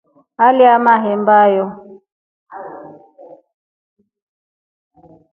[0.37, 1.65] Aleyaa mahemba hiyo.